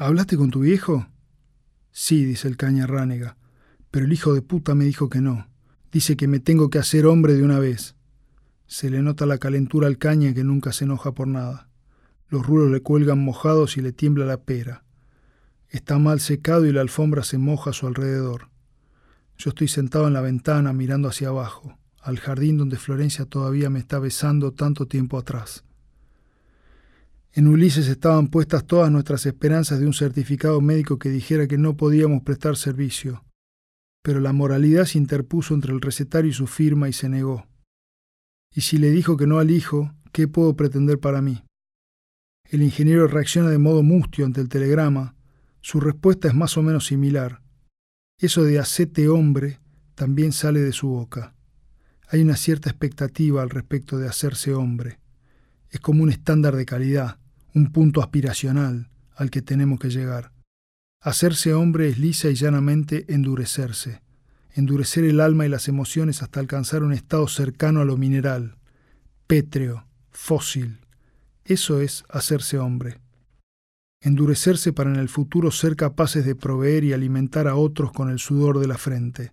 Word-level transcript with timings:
¿Hablaste 0.00 0.36
con 0.36 0.52
tu 0.52 0.60
viejo? 0.60 1.08
Sí, 1.90 2.24
dice 2.24 2.46
el 2.46 2.56
caña 2.56 2.86
ránega, 2.86 3.36
pero 3.90 4.06
el 4.06 4.12
hijo 4.12 4.32
de 4.32 4.42
puta 4.42 4.76
me 4.76 4.84
dijo 4.84 5.08
que 5.08 5.20
no. 5.20 5.48
Dice 5.90 6.16
que 6.16 6.28
me 6.28 6.38
tengo 6.38 6.70
que 6.70 6.78
hacer 6.78 7.04
hombre 7.04 7.34
de 7.34 7.42
una 7.42 7.58
vez. 7.58 7.96
Se 8.68 8.90
le 8.90 9.02
nota 9.02 9.26
la 9.26 9.38
calentura 9.38 9.88
al 9.88 9.98
caña 9.98 10.32
que 10.34 10.44
nunca 10.44 10.72
se 10.72 10.84
enoja 10.84 11.14
por 11.14 11.26
nada. 11.26 11.68
Los 12.28 12.46
rulos 12.46 12.70
le 12.70 12.80
cuelgan 12.80 13.24
mojados 13.24 13.76
y 13.76 13.80
le 13.80 13.90
tiembla 13.90 14.24
la 14.24 14.40
pera. 14.40 14.84
Está 15.68 15.98
mal 15.98 16.20
secado 16.20 16.64
y 16.66 16.72
la 16.72 16.80
alfombra 16.80 17.24
se 17.24 17.38
moja 17.38 17.70
a 17.70 17.72
su 17.72 17.88
alrededor. 17.88 18.50
Yo 19.36 19.48
estoy 19.48 19.66
sentado 19.66 20.06
en 20.06 20.12
la 20.12 20.20
ventana 20.20 20.72
mirando 20.72 21.08
hacia 21.08 21.30
abajo, 21.30 21.76
al 22.00 22.20
jardín 22.20 22.56
donde 22.56 22.76
Florencia 22.76 23.24
todavía 23.24 23.68
me 23.68 23.80
está 23.80 23.98
besando 23.98 24.52
tanto 24.52 24.86
tiempo 24.86 25.18
atrás. 25.18 25.64
En 27.38 27.46
Ulises 27.46 27.86
estaban 27.86 28.26
puestas 28.26 28.66
todas 28.66 28.90
nuestras 28.90 29.24
esperanzas 29.24 29.78
de 29.78 29.86
un 29.86 29.94
certificado 29.94 30.60
médico 30.60 30.98
que 30.98 31.08
dijera 31.08 31.46
que 31.46 31.56
no 31.56 31.76
podíamos 31.76 32.24
prestar 32.24 32.56
servicio, 32.56 33.24
pero 34.02 34.18
la 34.18 34.32
moralidad 34.32 34.86
se 34.86 34.98
interpuso 34.98 35.54
entre 35.54 35.72
el 35.72 35.80
recetario 35.80 36.32
y 36.32 36.34
su 36.34 36.48
firma 36.48 36.88
y 36.88 36.92
se 36.92 37.08
negó. 37.08 37.46
Y 38.52 38.62
si 38.62 38.76
le 38.76 38.90
dijo 38.90 39.16
que 39.16 39.28
no 39.28 39.38
al 39.38 39.52
hijo, 39.52 39.94
¿qué 40.10 40.26
puedo 40.26 40.56
pretender 40.56 40.98
para 40.98 41.22
mí? 41.22 41.44
El 42.42 42.60
ingeniero 42.60 43.06
reacciona 43.06 43.50
de 43.50 43.58
modo 43.58 43.84
mustio 43.84 44.26
ante 44.26 44.40
el 44.40 44.48
telegrama. 44.48 45.14
Su 45.60 45.78
respuesta 45.78 46.26
es 46.26 46.34
más 46.34 46.56
o 46.56 46.64
menos 46.64 46.86
similar. 46.86 47.40
Eso 48.18 48.42
de 48.42 48.58
hacete 48.58 49.08
hombre 49.08 49.60
también 49.94 50.32
sale 50.32 50.58
de 50.58 50.72
su 50.72 50.88
boca. 50.88 51.36
Hay 52.08 52.20
una 52.20 52.34
cierta 52.34 52.68
expectativa 52.68 53.42
al 53.42 53.50
respecto 53.50 53.96
de 53.96 54.08
hacerse 54.08 54.54
hombre. 54.54 54.98
Es 55.70 55.78
como 55.78 56.02
un 56.02 56.10
estándar 56.10 56.56
de 56.56 56.66
calidad 56.66 57.20
un 57.58 57.72
punto 57.72 58.00
aspiracional 58.00 58.88
al 59.16 59.30
que 59.30 59.42
tenemos 59.42 59.80
que 59.80 59.90
llegar. 59.90 60.32
Hacerse 61.00 61.52
hombre 61.54 61.88
es 61.88 61.98
lisa 61.98 62.30
y 62.30 62.34
llanamente 62.34 63.04
endurecerse, 63.12 64.00
endurecer 64.52 65.04
el 65.04 65.20
alma 65.20 65.44
y 65.44 65.48
las 65.48 65.68
emociones 65.68 66.22
hasta 66.22 66.40
alcanzar 66.40 66.82
un 66.82 66.92
estado 66.92 67.26
cercano 67.28 67.80
a 67.80 67.84
lo 67.84 67.96
mineral, 67.96 68.56
pétreo, 69.26 69.86
fósil. 70.10 70.78
Eso 71.44 71.80
es 71.80 72.04
hacerse 72.08 72.58
hombre. 72.58 73.00
Endurecerse 74.00 74.72
para 74.72 74.90
en 74.90 74.96
el 74.96 75.08
futuro 75.08 75.50
ser 75.50 75.74
capaces 75.74 76.24
de 76.24 76.36
proveer 76.36 76.84
y 76.84 76.92
alimentar 76.92 77.48
a 77.48 77.56
otros 77.56 77.90
con 77.92 78.10
el 78.10 78.20
sudor 78.20 78.60
de 78.60 78.68
la 78.68 78.78
frente. 78.78 79.32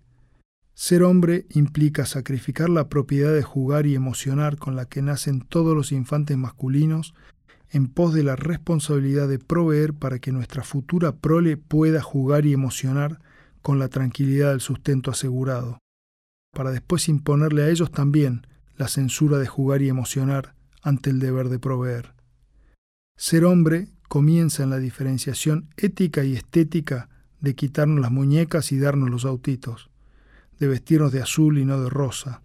Ser 0.74 1.04
hombre 1.04 1.46
implica 1.50 2.04
sacrificar 2.06 2.68
la 2.68 2.88
propiedad 2.88 3.32
de 3.32 3.42
jugar 3.42 3.86
y 3.86 3.94
emocionar 3.94 4.56
con 4.56 4.74
la 4.74 4.86
que 4.86 5.00
nacen 5.00 5.40
todos 5.40 5.76
los 5.76 5.92
infantes 5.92 6.36
masculinos 6.36 7.14
en 7.70 7.88
pos 7.88 8.14
de 8.14 8.22
la 8.22 8.36
responsabilidad 8.36 9.28
de 9.28 9.38
proveer 9.38 9.94
para 9.94 10.18
que 10.18 10.32
nuestra 10.32 10.62
futura 10.62 11.16
prole 11.16 11.56
pueda 11.56 12.00
jugar 12.00 12.46
y 12.46 12.52
emocionar 12.52 13.20
con 13.62 13.78
la 13.78 13.88
tranquilidad 13.88 14.50
del 14.50 14.60
sustento 14.60 15.10
asegurado, 15.10 15.78
para 16.52 16.70
después 16.70 17.08
imponerle 17.08 17.64
a 17.64 17.68
ellos 17.68 17.90
también 17.90 18.46
la 18.76 18.88
censura 18.88 19.38
de 19.38 19.46
jugar 19.46 19.82
y 19.82 19.88
emocionar 19.88 20.54
ante 20.82 21.10
el 21.10 21.18
deber 21.18 21.48
de 21.48 21.58
proveer. 21.58 22.14
Ser 23.16 23.44
hombre 23.44 23.88
comienza 24.08 24.62
en 24.62 24.70
la 24.70 24.78
diferenciación 24.78 25.68
ética 25.76 26.22
y 26.24 26.34
estética 26.34 27.08
de 27.40 27.54
quitarnos 27.54 28.00
las 28.00 28.12
muñecas 28.12 28.70
y 28.72 28.78
darnos 28.78 29.10
los 29.10 29.24
autitos, 29.24 29.90
de 30.58 30.68
vestirnos 30.68 31.12
de 31.12 31.22
azul 31.22 31.58
y 31.58 31.64
no 31.64 31.80
de 31.80 31.90
rosa, 31.90 32.42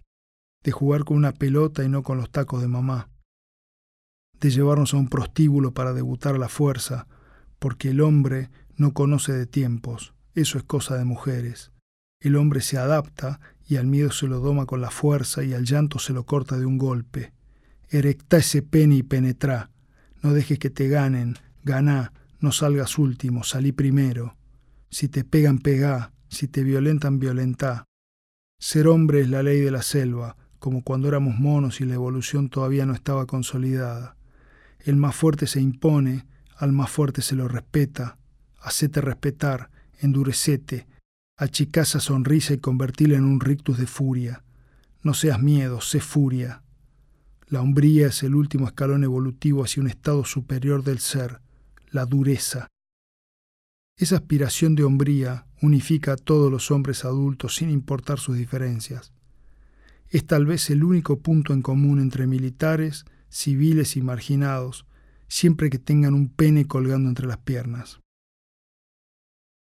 de 0.64 0.72
jugar 0.72 1.04
con 1.04 1.16
una 1.16 1.32
pelota 1.32 1.84
y 1.84 1.88
no 1.88 2.02
con 2.02 2.18
los 2.18 2.30
tacos 2.30 2.62
de 2.62 2.68
mamá, 2.68 3.08
de 4.42 4.50
llevarnos 4.50 4.92
a 4.92 4.96
un 4.96 5.08
prostíbulo 5.08 5.72
para 5.72 5.92
debutar 5.92 6.34
a 6.34 6.38
la 6.38 6.48
fuerza, 6.48 7.06
porque 7.60 7.90
el 7.90 8.00
hombre 8.00 8.50
no 8.76 8.92
conoce 8.92 9.32
de 9.32 9.46
tiempos, 9.46 10.14
eso 10.34 10.58
es 10.58 10.64
cosa 10.64 10.96
de 10.96 11.04
mujeres. 11.04 11.70
El 12.18 12.34
hombre 12.34 12.60
se 12.60 12.76
adapta 12.76 13.40
y 13.68 13.76
al 13.76 13.86
miedo 13.86 14.10
se 14.10 14.26
lo 14.26 14.40
doma 14.40 14.66
con 14.66 14.80
la 14.80 14.90
fuerza 14.90 15.44
y 15.44 15.54
al 15.54 15.64
llanto 15.64 16.00
se 16.00 16.12
lo 16.12 16.26
corta 16.26 16.58
de 16.58 16.66
un 16.66 16.76
golpe. 16.76 17.32
Erecta 17.88 18.38
ese 18.38 18.62
pene 18.62 18.96
y 18.96 19.02
penetrá. 19.04 19.70
No 20.22 20.32
dejes 20.32 20.58
que 20.58 20.70
te 20.70 20.88
ganen, 20.88 21.36
ganá, 21.62 22.12
no 22.40 22.50
salgas 22.50 22.98
último, 22.98 23.44
salí 23.44 23.70
primero. 23.70 24.36
Si 24.90 25.08
te 25.08 25.22
pegan, 25.22 25.58
pegá, 25.58 26.12
si 26.28 26.48
te 26.48 26.64
violentan, 26.64 27.20
violentá. 27.20 27.84
Ser 28.58 28.88
hombre 28.88 29.20
es 29.20 29.28
la 29.28 29.44
ley 29.44 29.60
de 29.60 29.70
la 29.70 29.82
selva, 29.82 30.36
como 30.58 30.82
cuando 30.82 31.06
éramos 31.06 31.38
monos 31.38 31.80
y 31.80 31.84
la 31.84 31.94
evolución 31.94 32.48
todavía 32.48 32.86
no 32.86 32.92
estaba 32.92 33.26
consolidada. 33.26 34.16
El 34.84 34.96
más 34.96 35.14
fuerte 35.14 35.46
se 35.46 35.60
impone, 35.60 36.26
al 36.56 36.72
más 36.72 36.90
fuerte 36.90 37.22
se 37.22 37.36
lo 37.36 37.48
respeta. 37.48 38.18
Hacete 38.60 39.00
respetar, 39.00 39.70
endurecete, 40.00 40.86
achicá 41.36 41.82
esa 41.82 42.00
sonrisa 42.00 42.54
y 42.54 42.58
convertila 42.58 43.16
en 43.16 43.24
un 43.24 43.40
rictus 43.40 43.78
de 43.78 43.86
furia. 43.86 44.44
No 45.02 45.14
seas 45.14 45.40
miedo, 45.40 45.80
sé 45.80 46.00
furia. 46.00 46.62
La 47.48 47.60
hombría 47.60 48.08
es 48.08 48.22
el 48.22 48.34
último 48.34 48.66
escalón 48.66 49.04
evolutivo 49.04 49.64
hacia 49.64 49.82
un 49.82 49.88
estado 49.88 50.24
superior 50.24 50.84
del 50.84 51.00
ser, 51.00 51.40
la 51.90 52.06
dureza. 52.06 52.68
Esa 53.96 54.16
aspiración 54.16 54.74
de 54.74 54.84
hombría 54.84 55.46
unifica 55.60 56.14
a 56.14 56.16
todos 56.16 56.50
los 56.50 56.70
hombres 56.70 57.04
adultos 57.04 57.56
sin 57.56 57.70
importar 57.70 58.18
sus 58.18 58.36
diferencias. 58.36 59.12
Es 60.08 60.26
tal 60.26 60.46
vez 60.46 60.70
el 60.70 60.82
único 60.82 61.20
punto 61.20 61.52
en 61.52 61.62
común 61.62 62.00
entre 62.00 62.26
militares, 62.26 63.04
civiles 63.32 63.96
y 63.96 64.02
marginados, 64.02 64.86
siempre 65.26 65.70
que 65.70 65.78
tengan 65.78 66.12
un 66.12 66.28
pene 66.28 66.66
colgando 66.66 67.08
entre 67.08 67.26
las 67.26 67.38
piernas. 67.38 68.00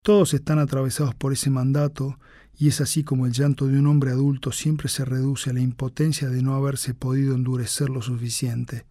Todos 0.03 0.33
están 0.33 0.59
atravesados 0.59 1.15
por 1.15 1.31
ese 1.31 1.49
mandato 1.49 2.19
y 2.53 2.67
es 2.67 2.81
así 2.81 3.03
como 3.03 3.25
el 3.25 3.31
llanto 3.31 3.67
de 3.67 3.79
un 3.79 3.87
hombre 3.87 4.11
adulto 4.11 4.51
siempre 4.51 4.89
se 4.89 5.05
reduce 5.05 5.49
a 5.49 5.53
la 5.53 5.61
impotencia 5.61 6.27
de 6.27 6.41
no 6.41 6.53
haberse 6.53 6.93
podido 6.93 7.33
endurecer 7.33 7.89
lo 7.89 8.01
suficiente. 8.01 8.85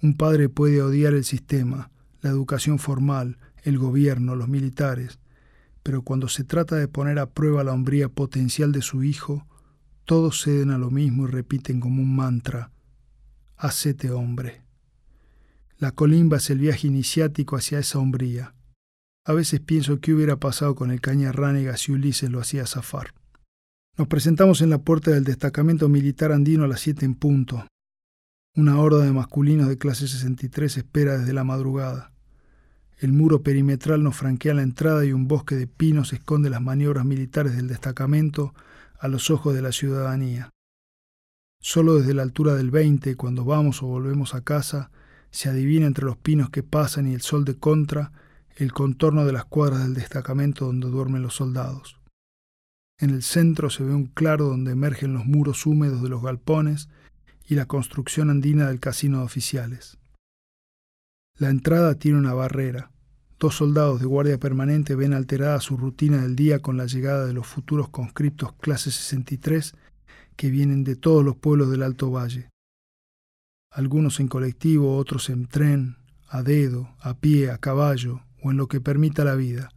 Un 0.00 0.16
padre 0.16 0.48
puede 0.48 0.80
odiar 0.80 1.14
el 1.14 1.24
sistema, 1.24 1.90
la 2.20 2.30
educación 2.30 2.78
formal, 2.78 3.38
el 3.64 3.78
gobierno, 3.78 4.36
los 4.36 4.48
militares, 4.48 5.18
pero 5.82 6.02
cuando 6.02 6.28
se 6.28 6.44
trata 6.44 6.76
de 6.76 6.86
poner 6.86 7.18
a 7.18 7.30
prueba 7.30 7.64
la 7.64 7.72
hombría 7.72 8.08
potencial 8.08 8.70
de 8.70 8.82
su 8.82 9.02
hijo, 9.02 9.46
todos 10.04 10.42
ceden 10.42 10.70
a 10.70 10.78
lo 10.78 10.90
mismo 10.90 11.26
y 11.26 11.30
repiten 11.30 11.80
como 11.80 12.02
un 12.02 12.14
mantra, 12.14 12.70
hacete 13.62 14.10
hombre. 14.10 14.62
La 15.78 15.92
colimba 15.92 16.38
es 16.38 16.50
el 16.50 16.58
viaje 16.58 16.88
iniciático 16.88 17.56
hacia 17.56 17.78
esa 17.78 18.00
hombría. 18.00 18.54
A 19.24 19.32
veces 19.34 19.60
pienso 19.60 20.00
qué 20.00 20.12
hubiera 20.12 20.36
pasado 20.36 20.74
con 20.74 20.90
el 20.90 21.00
caña 21.00 21.30
ránega 21.30 21.76
si 21.76 21.92
Ulises 21.92 22.28
lo 22.28 22.40
hacía 22.40 22.66
zafar. 22.66 23.14
Nos 23.96 24.08
presentamos 24.08 24.62
en 24.62 24.70
la 24.70 24.78
puerta 24.78 25.12
del 25.12 25.22
destacamento 25.22 25.88
militar 25.88 26.32
andino 26.32 26.64
a 26.64 26.68
las 26.68 26.80
siete 26.80 27.04
en 27.04 27.14
punto. 27.14 27.64
Una 28.56 28.80
horda 28.80 29.04
de 29.04 29.12
masculinos 29.12 29.68
de 29.68 29.78
clase 29.78 30.08
63 30.08 30.78
espera 30.78 31.18
desde 31.18 31.32
la 31.32 31.44
madrugada. 31.44 32.12
El 32.98 33.12
muro 33.12 33.42
perimetral 33.42 34.02
nos 34.02 34.16
franquea 34.16 34.54
la 34.54 34.62
entrada 34.62 35.04
y 35.04 35.12
un 35.12 35.28
bosque 35.28 35.54
de 35.54 35.68
pinos 35.68 36.12
esconde 36.12 36.50
las 36.50 36.62
maniobras 36.62 37.04
militares 37.04 37.54
del 37.54 37.68
destacamento 37.68 38.54
a 38.98 39.06
los 39.06 39.30
ojos 39.30 39.54
de 39.54 39.62
la 39.62 39.70
ciudadanía. 39.70 40.50
Solo 41.64 41.94
desde 41.94 42.12
la 42.12 42.22
altura 42.22 42.56
del 42.56 42.72
20, 42.72 43.14
cuando 43.14 43.44
vamos 43.44 43.84
o 43.84 43.86
volvemos 43.86 44.34
a 44.34 44.42
casa, 44.42 44.90
se 45.30 45.48
adivina 45.48 45.86
entre 45.86 46.04
los 46.04 46.16
pinos 46.16 46.50
que 46.50 46.64
pasan 46.64 47.06
y 47.06 47.14
el 47.14 47.22
sol 47.22 47.44
de 47.44 47.56
contra 47.56 48.10
el 48.56 48.72
contorno 48.72 49.24
de 49.24 49.32
las 49.32 49.44
cuadras 49.44 49.84
del 49.84 49.94
destacamento 49.94 50.66
donde 50.66 50.88
duermen 50.88 51.22
los 51.22 51.36
soldados. 51.36 52.00
En 52.98 53.10
el 53.10 53.22
centro 53.22 53.70
se 53.70 53.84
ve 53.84 53.94
un 53.94 54.06
claro 54.06 54.46
donde 54.46 54.72
emergen 54.72 55.14
los 55.14 55.24
muros 55.24 55.64
húmedos 55.64 56.02
de 56.02 56.08
los 56.08 56.20
galpones 56.20 56.88
y 57.46 57.54
la 57.54 57.66
construcción 57.66 58.28
andina 58.28 58.66
del 58.66 58.80
casino 58.80 59.18
de 59.18 59.24
oficiales. 59.24 59.98
La 61.38 61.48
entrada 61.48 61.94
tiene 61.94 62.18
una 62.18 62.34
barrera. 62.34 62.90
Dos 63.38 63.54
soldados 63.54 64.00
de 64.00 64.06
guardia 64.06 64.38
permanente 64.38 64.96
ven 64.96 65.14
alterada 65.14 65.60
su 65.60 65.76
rutina 65.76 66.22
del 66.22 66.34
día 66.34 66.58
con 66.58 66.76
la 66.76 66.86
llegada 66.86 67.24
de 67.24 67.32
los 67.32 67.46
futuros 67.46 67.88
conscriptos 67.88 68.52
clase 68.54 68.90
63 68.90 69.74
que 70.42 70.50
vienen 70.50 70.82
de 70.82 70.96
todos 70.96 71.24
los 71.24 71.36
pueblos 71.36 71.70
del 71.70 71.84
Alto 71.84 72.10
Valle. 72.10 72.50
Algunos 73.70 74.18
en 74.18 74.26
colectivo, 74.26 74.96
otros 74.96 75.30
en 75.30 75.46
tren, 75.46 75.98
a 76.26 76.42
dedo, 76.42 76.96
a 76.98 77.14
pie, 77.16 77.52
a 77.52 77.58
caballo 77.58 78.22
o 78.42 78.50
en 78.50 78.56
lo 78.56 78.66
que 78.66 78.80
permita 78.80 79.24
la 79.24 79.36
vida. 79.36 79.70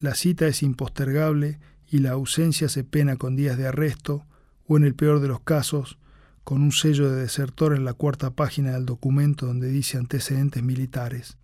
La 0.00 0.14
cita 0.14 0.46
es 0.46 0.62
impostergable 0.62 1.58
y 1.88 2.00
la 2.00 2.10
ausencia 2.10 2.68
se 2.68 2.84
pena 2.84 3.16
con 3.16 3.34
días 3.34 3.56
de 3.56 3.66
arresto 3.66 4.26
o, 4.66 4.76
en 4.76 4.84
el 4.84 4.94
peor 4.94 5.20
de 5.20 5.28
los 5.28 5.40
casos, 5.40 5.96
con 6.42 6.60
un 6.60 6.72
sello 6.72 7.10
de 7.10 7.22
desertor 7.22 7.74
en 7.74 7.86
la 7.86 7.94
cuarta 7.94 8.30
página 8.30 8.72
del 8.72 8.84
documento 8.84 9.46
donde 9.46 9.68
dice 9.68 9.96
antecedentes 9.96 10.62
militares. 10.62 11.38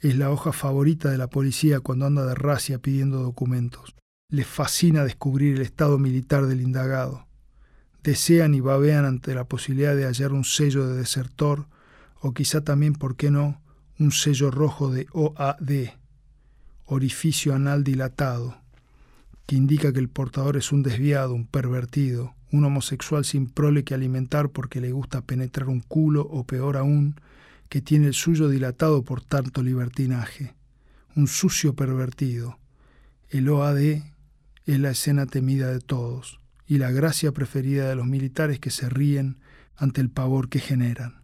Es 0.00 0.16
la 0.16 0.30
hoja 0.30 0.52
favorita 0.52 1.10
de 1.10 1.18
la 1.18 1.28
policía 1.28 1.80
cuando 1.80 2.06
anda 2.06 2.24
de 2.24 2.34
racia 2.34 2.78
pidiendo 2.78 3.18
documentos. 3.18 3.94
Les 4.30 4.46
fascina 4.46 5.04
descubrir 5.04 5.56
el 5.56 5.60
estado 5.60 5.98
militar 5.98 6.46
del 6.46 6.62
indagado 6.62 7.26
desean 8.02 8.54
y 8.54 8.60
babean 8.60 9.04
ante 9.04 9.34
la 9.34 9.44
posibilidad 9.44 9.94
de 9.94 10.04
hallar 10.04 10.32
un 10.32 10.44
sello 10.44 10.86
de 10.86 10.96
desertor 10.96 11.66
o 12.20 12.32
quizá 12.32 12.62
también, 12.62 12.94
¿por 12.94 13.16
qué 13.16 13.30
no?, 13.30 13.60
un 13.98 14.12
sello 14.12 14.50
rojo 14.50 14.90
de 14.90 15.06
OAD, 15.12 15.90
orificio 16.86 17.54
anal 17.54 17.84
dilatado, 17.84 18.56
que 19.46 19.56
indica 19.56 19.92
que 19.92 20.00
el 20.00 20.08
portador 20.08 20.56
es 20.56 20.72
un 20.72 20.82
desviado, 20.82 21.34
un 21.34 21.46
pervertido, 21.46 22.34
un 22.50 22.64
homosexual 22.64 23.24
sin 23.24 23.46
prole 23.48 23.84
que 23.84 23.94
alimentar 23.94 24.48
porque 24.48 24.80
le 24.80 24.92
gusta 24.92 25.22
penetrar 25.22 25.68
un 25.68 25.80
culo 25.80 26.22
o 26.22 26.44
peor 26.44 26.76
aún, 26.76 27.16
que 27.68 27.80
tiene 27.80 28.08
el 28.08 28.14
suyo 28.14 28.48
dilatado 28.48 29.02
por 29.02 29.22
tanto 29.22 29.62
libertinaje, 29.62 30.54
un 31.14 31.28
sucio 31.28 31.74
pervertido. 31.74 32.58
El 33.30 33.48
OAD 33.48 33.78
es 33.78 34.80
la 34.80 34.90
escena 34.90 35.26
temida 35.26 35.68
de 35.70 35.80
todos 35.80 36.41
y 36.72 36.78
la 36.78 36.90
gracia 36.90 37.32
preferida 37.32 37.86
de 37.86 37.96
los 37.96 38.06
militares 38.06 38.58
que 38.58 38.70
se 38.70 38.88
ríen 38.88 39.36
ante 39.76 40.00
el 40.00 40.08
pavor 40.08 40.48
que 40.48 40.58
generan. 40.58 41.20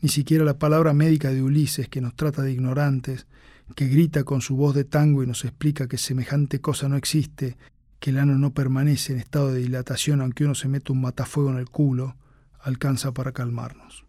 Ni 0.00 0.08
siquiera 0.08 0.44
la 0.44 0.56
palabra 0.56 0.92
médica 0.92 1.32
de 1.32 1.42
Ulises, 1.42 1.88
que 1.88 2.00
nos 2.00 2.14
trata 2.14 2.42
de 2.42 2.52
ignorantes, 2.52 3.26
que 3.74 3.88
grita 3.88 4.22
con 4.22 4.40
su 4.42 4.54
voz 4.54 4.72
de 4.76 4.84
tango 4.84 5.24
y 5.24 5.26
nos 5.26 5.44
explica 5.44 5.88
que 5.88 5.98
semejante 5.98 6.60
cosa 6.60 6.88
no 6.88 6.94
existe, 6.94 7.56
que 7.98 8.10
el 8.10 8.18
ano 8.18 8.38
no 8.38 8.54
permanece 8.54 9.14
en 9.14 9.18
estado 9.18 9.52
de 9.52 9.62
dilatación 9.62 10.20
aunque 10.20 10.44
uno 10.44 10.54
se 10.54 10.68
mete 10.68 10.92
un 10.92 11.00
matafuego 11.00 11.50
en 11.50 11.56
el 11.56 11.68
culo, 11.68 12.14
alcanza 12.60 13.10
para 13.10 13.32
calmarnos. 13.32 14.04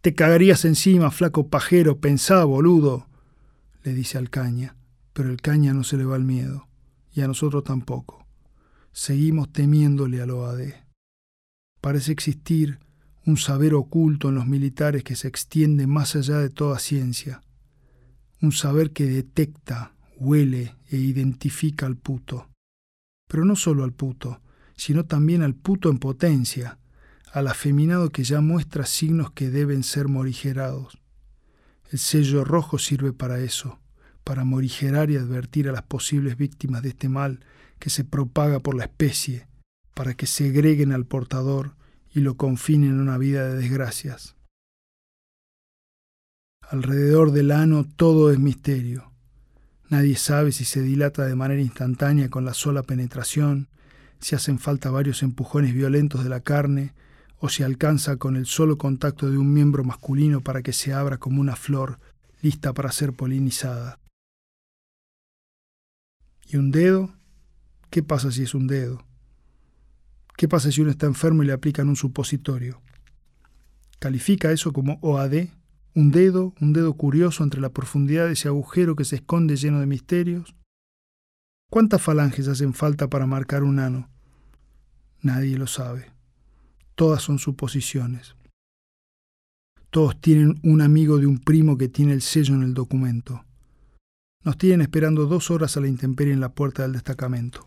Te 0.00 0.16
cagarías 0.16 0.64
encima, 0.64 1.12
flaco 1.12 1.46
pajero, 1.46 2.00
pensá, 2.00 2.42
boludo, 2.42 3.06
le 3.84 3.94
dice 3.94 4.18
al 4.18 4.28
caña, 4.28 4.74
pero 5.12 5.30
el 5.30 5.40
caña 5.40 5.72
no 5.72 5.84
se 5.84 5.96
le 5.96 6.04
va 6.04 6.16
el 6.16 6.24
miedo, 6.24 6.66
y 7.14 7.20
a 7.20 7.28
nosotros 7.28 7.62
tampoco. 7.62 8.21
Seguimos 8.92 9.50
temiéndole 9.50 10.20
al 10.20 10.30
OAD. 10.30 10.74
Parece 11.80 12.12
existir 12.12 12.78
un 13.24 13.38
saber 13.38 13.72
oculto 13.74 14.28
en 14.28 14.34
los 14.34 14.46
militares 14.46 15.02
que 15.02 15.16
se 15.16 15.28
extiende 15.28 15.86
más 15.86 16.14
allá 16.14 16.38
de 16.38 16.50
toda 16.50 16.78
ciencia, 16.78 17.40
un 18.42 18.52
saber 18.52 18.92
que 18.92 19.06
detecta, 19.06 19.94
huele 20.16 20.76
e 20.90 20.98
identifica 20.98 21.86
al 21.86 21.96
puto. 21.96 22.50
Pero 23.28 23.46
no 23.46 23.56
solo 23.56 23.84
al 23.84 23.92
puto, 23.92 24.42
sino 24.76 25.06
también 25.06 25.42
al 25.42 25.54
puto 25.54 25.88
en 25.88 25.98
potencia, 25.98 26.78
al 27.32 27.48
afeminado 27.48 28.10
que 28.10 28.24
ya 28.24 28.42
muestra 28.42 28.84
signos 28.84 29.30
que 29.30 29.48
deben 29.48 29.84
ser 29.84 30.08
morigerados. 30.08 30.98
El 31.90 31.98
sello 31.98 32.44
rojo 32.44 32.78
sirve 32.78 33.14
para 33.14 33.40
eso, 33.40 33.80
para 34.22 34.44
morigerar 34.44 35.10
y 35.10 35.16
advertir 35.16 35.68
a 35.68 35.72
las 35.72 35.82
posibles 35.82 36.36
víctimas 36.36 36.82
de 36.82 36.90
este 36.90 37.08
mal 37.08 37.40
que 37.82 37.90
se 37.90 38.04
propaga 38.04 38.60
por 38.60 38.76
la 38.76 38.84
especie, 38.84 39.48
para 39.92 40.14
que 40.14 40.28
segreguen 40.28 40.92
al 40.92 41.04
portador 41.04 41.74
y 42.14 42.20
lo 42.20 42.36
confinen 42.36 42.90
en 42.90 43.00
una 43.00 43.18
vida 43.18 43.48
de 43.48 43.56
desgracias. 43.56 44.36
Alrededor 46.60 47.32
del 47.32 47.50
ano 47.50 47.84
todo 47.96 48.30
es 48.30 48.38
misterio. 48.38 49.10
Nadie 49.88 50.14
sabe 50.14 50.52
si 50.52 50.64
se 50.64 50.80
dilata 50.80 51.26
de 51.26 51.34
manera 51.34 51.60
instantánea 51.60 52.28
con 52.28 52.44
la 52.44 52.54
sola 52.54 52.84
penetración, 52.84 53.66
si 54.20 54.36
hacen 54.36 54.60
falta 54.60 54.92
varios 54.92 55.24
empujones 55.24 55.74
violentos 55.74 56.22
de 56.22 56.30
la 56.30 56.38
carne, 56.38 56.94
o 57.38 57.48
si 57.48 57.64
alcanza 57.64 58.16
con 58.16 58.36
el 58.36 58.46
solo 58.46 58.78
contacto 58.78 59.28
de 59.28 59.38
un 59.38 59.52
miembro 59.52 59.82
masculino 59.82 60.40
para 60.40 60.62
que 60.62 60.72
se 60.72 60.92
abra 60.92 61.18
como 61.18 61.40
una 61.40 61.56
flor 61.56 61.98
lista 62.42 62.72
para 62.74 62.92
ser 62.92 63.12
polinizada. 63.12 63.98
¿Y 66.46 66.58
un 66.58 66.70
dedo? 66.70 67.12
¿Qué 67.92 68.02
pasa 68.02 68.32
si 68.32 68.42
es 68.42 68.54
un 68.54 68.68
dedo? 68.68 69.04
¿Qué 70.38 70.48
pasa 70.48 70.72
si 70.72 70.80
uno 70.80 70.90
está 70.90 71.04
enfermo 71.04 71.42
y 71.42 71.46
le 71.46 71.52
aplican 71.52 71.90
un 71.90 71.96
supositorio? 71.96 72.80
¿Califica 73.98 74.50
eso 74.50 74.72
como 74.72 74.98
OAD? 75.02 75.50
un 75.94 76.10
dedo, 76.10 76.54
un 76.58 76.72
dedo 76.72 76.94
curioso 76.94 77.44
entre 77.44 77.60
la 77.60 77.74
profundidad 77.74 78.28
de 78.28 78.32
ese 78.32 78.48
agujero 78.48 78.96
que 78.96 79.04
se 79.04 79.16
esconde 79.16 79.56
lleno 79.56 79.78
de 79.78 79.84
misterios. 79.84 80.54
¿Cuántas 81.70 82.00
falanges 82.00 82.48
hacen 82.48 82.72
falta 82.72 83.10
para 83.10 83.26
marcar 83.26 83.62
un 83.62 83.78
ano? 83.78 84.08
Nadie 85.20 85.58
lo 85.58 85.66
sabe. 85.66 86.10
Todas 86.94 87.20
son 87.20 87.38
suposiciones. 87.38 88.36
Todos 89.90 90.18
tienen 90.18 90.58
un 90.62 90.80
amigo 90.80 91.18
de 91.18 91.26
un 91.26 91.40
primo 91.40 91.76
que 91.76 91.90
tiene 91.90 92.14
el 92.14 92.22
sello 92.22 92.54
en 92.54 92.62
el 92.62 92.72
documento. 92.72 93.44
Nos 94.44 94.56
tienen 94.56 94.80
esperando 94.80 95.26
dos 95.26 95.50
horas 95.50 95.76
a 95.76 95.80
la 95.80 95.88
intemperie 95.88 96.32
en 96.32 96.40
la 96.40 96.54
puerta 96.54 96.84
del 96.84 96.92
destacamento. 96.92 97.66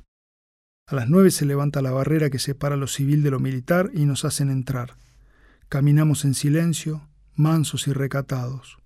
A 0.88 0.94
las 0.94 1.10
nueve 1.10 1.32
se 1.32 1.46
levanta 1.46 1.82
la 1.82 1.90
barrera 1.90 2.30
que 2.30 2.38
separa 2.38 2.76
lo 2.76 2.86
civil 2.86 3.24
de 3.24 3.32
lo 3.32 3.40
militar 3.40 3.90
y 3.96 4.06
nos 4.06 4.24
hacen 4.24 4.52
entrar. 4.52 4.98
Caminamos 5.68 6.26
en 6.26 6.36
silencio, 6.36 7.08
mansos 7.34 7.88
y 7.88 7.94
recatados. 7.94 8.78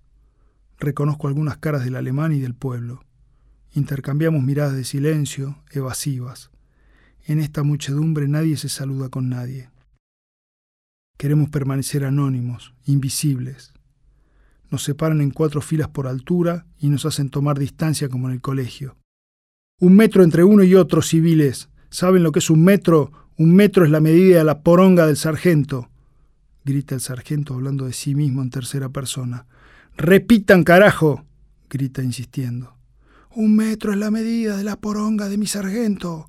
Reconozco 0.78 1.28
algunas 1.28 1.58
caras 1.58 1.84
del 1.84 1.96
alemán 1.96 2.32
y 2.32 2.40
del 2.40 2.54
pueblo. 2.54 3.04
Intercambiamos 3.74 4.42
miradas 4.42 4.74
de 4.74 4.84
silencio, 4.84 5.62
evasivas. 5.72 6.50
En 7.26 7.38
esta 7.38 7.62
muchedumbre 7.64 8.28
nadie 8.28 8.56
se 8.56 8.70
saluda 8.70 9.10
con 9.10 9.28
nadie. 9.28 9.68
Queremos 11.18 11.50
permanecer 11.50 12.06
anónimos, 12.06 12.72
invisibles. 12.86 13.74
Nos 14.70 14.84
separan 14.84 15.20
en 15.20 15.32
cuatro 15.32 15.60
filas 15.60 15.88
por 15.88 16.06
altura 16.06 16.64
y 16.78 16.88
nos 16.88 17.04
hacen 17.04 17.28
tomar 17.28 17.58
distancia 17.58 18.08
como 18.08 18.28
en 18.28 18.34
el 18.34 18.40
colegio. 18.40 18.96
Un 19.80 19.96
metro 19.96 20.24
entre 20.24 20.44
uno 20.44 20.62
y 20.62 20.74
otro, 20.74 21.02
civiles. 21.02 21.68
¿Saben 21.90 22.22
lo 22.22 22.32
que 22.32 22.38
es 22.38 22.50
un 22.50 22.64
metro? 22.64 23.12
Un 23.36 23.54
metro 23.54 23.84
es 23.84 23.90
la 23.90 24.00
medida 24.00 24.38
de 24.38 24.44
la 24.44 24.62
poronga 24.62 25.06
del 25.06 25.16
sargento 25.16 25.90
grita 26.64 26.94
el 26.94 27.00
sargento 27.00 27.54
hablando 27.54 27.86
de 27.86 27.92
sí 27.92 28.14
mismo 28.14 28.42
en 28.42 28.50
tercera 28.50 28.88
persona. 28.88 29.46
Repitan, 29.96 30.64
carajo, 30.64 31.24
grita 31.68 32.02
insistiendo. 32.02 32.76
Un 33.34 33.54
metro 33.54 33.92
es 33.92 33.98
la 33.98 34.10
medida 34.10 34.56
de 34.56 34.64
la 34.64 34.76
poronga 34.76 35.28
de 35.28 35.38
mi 35.38 35.46
sargento. 35.46 36.26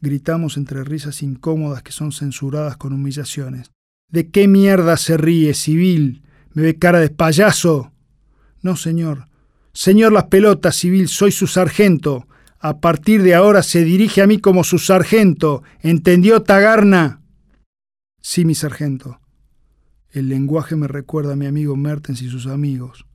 Gritamos 0.00 0.56
entre 0.56 0.84
risas 0.84 1.22
incómodas 1.22 1.82
que 1.82 1.92
son 1.92 2.12
censuradas 2.12 2.76
con 2.76 2.92
humillaciones. 2.92 3.70
¿De 4.08 4.30
qué 4.30 4.46
mierda 4.46 4.96
se 4.96 5.16
ríe, 5.16 5.54
civil? 5.54 6.22
¿Me 6.54 6.62
ve 6.62 6.78
cara 6.78 7.00
de 7.00 7.10
payaso? 7.10 7.92
No, 8.62 8.76
señor. 8.76 9.26
Señor 9.72 10.12
las 10.12 10.24
pelotas, 10.24 10.76
civil, 10.76 11.08
soy 11.08 11.32
su 11.32 11.46
sargento. 11.46 12.26
A 12.60 12.80
partir 12.80 13.22
de 13.22 13.34
ahora 13.34 13.62
se 13.62 13.84
dirige 13.84 14.20
a 14.20 14.26
mí 14.26 14.38
como 14.38 14.64
su 14.64 14.78
sargento. 14.78 15.62
¿Entendió, 15.80 16.42
Tagarna? 16.42 17.22
Sí, 18.20 18.44
mi 18.44 18.54
sargento. 18.56 19.20
El 20.10 20.28
lenguaje 20.28 20.74
me 20.74 20.88
recuerda 20.88 21.34
a 21.34 21.36
mi 21.36 21.46
amigo 21.46 21.76
Mertens 21.76 22.20
y 22.22 22.28
sus 22.28 22.46
amigos. 22.46 23.06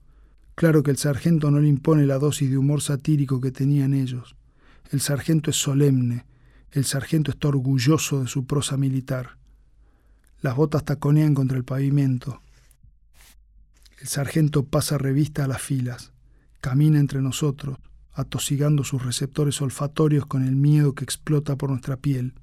Claro 0.56 0.82
que 0.84 0.92
el 0.92 0.98
sargento 0.98 1.52
no 1.52 1.60
le 1.60 1.68
impone 1.68 2.06
la 2.06 2.20
dosis 2.20 2.50
de 2.50 2.58
humor 2.58 2.82
satírico 2.82 3.42
que 3.42 3.52
tenían 3.52 3.94
ellos. 3.94 4.36
El 4.92 5.02
sargento 5.02 5.50
es 5.50 5.58
solemne, 5.58 6.26
el 6.72 6.86
sargento 6.86 7.32
está 7.32 7.50
orgulloso 7.50 8.22
de 8.22 8.28
su 8.28 8.46
prosa 8.46 8.78
militar. 8.78 9.38
Las 10.42 10.56
botas 10.56 10.86
taconean 10.86 11.34
contra 11.34 11.58
el 11.58 11.64
pavimento. 11.66 12.42
El 14.00 14.08
sargento 14.08 14.64
pasa 14.66 14.98
revista 14.98 15.46
a 15.46 15.48
las 15.48 15.62
filas, 15.62 16.14
camina 16.62 17.00
entre 17.00 17.22
nosotros, 17.22 17.78
atosigando 18.14 18.84
sus 18.84 19.04
receptores 19.04 19.62
olfatorios 19.62 20.26
con 20.26 20.46
el 20.46 20.56
miedo 20.56 20.94
que 20.94 21.04
explota 21.04 21.56
por 21.56 21.70
nuestra 21.70 21.98
piel 21.98 22.34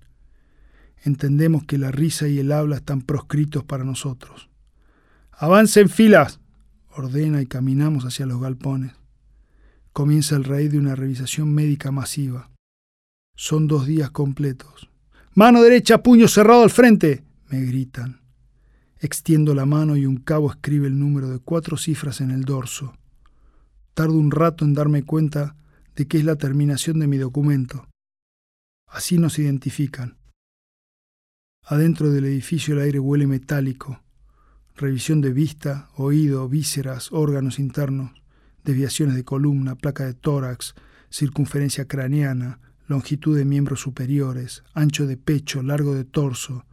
entendemos 1.02 1.64
que 1.64 1.78
la 1.78 1.90
risa 1.90 2.28
y 2.28 2.38
el 2.38 2.52
habla 2.52 2.76
están 2.76 3.02
proscritos 3.02 3.64
para 3.64 3.84
nosotros. 3.84 4.48
¡Avance 5.32 5.80
en 5.80 5.88
filas! 5.88 6.40
ordena 6.92 7.40
y 7.40 7.46
caminamos 7.46 8.04
hacia 8.04 8.26
los 8.26 8.40
galpones. 8.40 8.92
Comienza 9.92 10.36
el 10.36 10.44
raíz 10.44 10.70
de 10.72 10.78
una 10.78 10.96
revisación 10.96 11.54
médica 11.54 11.90
masiva. 11.90 12.50
Son 13.36 13.66
dos 13.66 13.86
días 13.86 14.10
completos. 14.10 14.90
Mano 15.34 15.62
derecha, 15.62 16.02
puño 16.02 16.28
cerrado 16.28 16.62
al 16.62 16.70
frente, 16.70 17.24
me 17.48 17.62
gritan. 17.62 18.20
Extiendo 18.98 19.54
la 19.54 19.64
mano 19.64 19.96
y 19.96 20.04
un 20.04 20.16
cabo 20.16 20.50
escribe 20.50 20.88
el 20.88 20.98
número 20.98 21.30
de 21.30 21.38
cuatro 21.38 21.76
cifras 21.76 22.20
en 22.20 22.32
el 22.32 22.44
dorso. 22.44 22.94
Tardo 23.94 24.14
un 24.14 24.30
rato 24.30 24.64
en 24.64 24.74
darme 24.74 25.02
cuenta 25.02 25.56
de 25.96 26.06
que 26.06 26.18
es 26.18 26.24
la 26.24 26.36
terminación 26.36 26.98
de 26.98 27.06
mi 27.06 27.18
documento. 27.18 27.88
Así 28.86 29.18
nos 29.18 29.38
identifican. 29.38 30.18
Adentro 31.64 32.10
del 32.10 32.24
edificio 32.24 32.74
el 32.74 32.80
aire 32.80 32.98
huele 32.98 33.26
metálico. 33.26 34.02
Revisión 34.74 35.20
de 35.20 35.32
vista, 35.32 35.90
oído, 35.96 36.48
vísceras, 36.48 37.12
órganos 37.12 37.58
internos, 37.58 38.12
desviaciones 38.64 39.14
de 39.14 39.24
columna, 39.24 39.74
placa 39.76 40.06
de 40.06 40.14
tórax, 40.14 40.74
circunferencia 41.10 41.86
craneana, 41.86 42.60
longitud 42.86 43.36
de 43.36 43.44
miembros 43.44 43.80
superiores, 43.80 44.64
ancho 44.74 45.06
de 45.06 45.16
pecho, 45.16 45.62
largo 45.62 45.94
de 45.94 46.04
torso, 46.04 46.64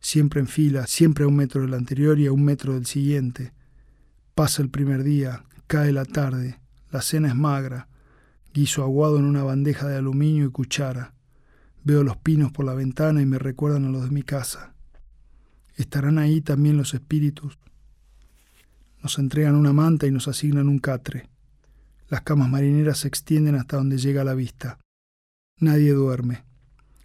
siempre 0.00 0.40
en 0.40 0.48
fila, 0.48 0.86
siempre 0.86 1.24
a 1.24 1.28
un 1.28 1.36
metro 1.36 1.62
del 1.62 1.74
anterior 1.74 2.18
y 2.18 2.26
a 2.26 2.32
un 2.32 2.44
metro 2.44 2.74
del 2.74 2.86
siguiente. 2.86 3.52
Pasa 4.34 4.62
el 4.62 4.70
primer 4.70 5.04
día, 5.04 5.44
cae 5.74 5.90
la 5.90 6.04
tarde, 6.04 6.60
la 6.92 7.02
cena 7.02 7.26
es 7.26 7.34
magra, 7.34 7.88
guiso 8.52 8.84
aguado 8.84 9.18
en 9.18 9.24
una 9.24 9.42
bandeja 9.42 9.88
de 9.88 9.96
aluminio 9.96 10.46
y 10.46 10.50
cuchara. 10.52 11.14
Veo 11.82 12.04
los 12.04 12.16
pinos 12.16 12.52
por 12.52 12.64
la 12.64 12.74
ventana 12.74 13.20
y 13.20 13.26
me 13.26 13.40
recuerdan 13.40 13.84
a 13.84 13.88
los 13.88 14.04
de 14.04 14.10
mi 14.10 14.22
casa. 14.22 14.72
¿Estarán 15.74 16.18
ahí 16.18 16.40
también 16.40 16.76
los 16.76 16.94
espíritus? 16.94 17.58
Nos 19.02 19.18
entregan 19.18 19.56
una 19.56 19.72
manta 19.72 20.06
y 20.06 20.12
nos 20.12 20.28
asignan 20.28 20.68
un 20.68 20.78
catre. 20.78 21.28
Las 22.08 22.20
camas 22.20 22.48
marineras 22.48 22.98
se 22.98 23.08
extienden 23.08 23.56
hasta 23.56 23.76
donde 23.76 23.98
llega 23.98 24.22
la 24.22 24.34
vista. 24.34 24.78
Nadie 25.58 25.92
duerme. 25.92 26.44